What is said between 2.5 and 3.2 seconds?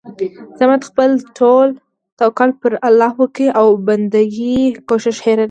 پر الله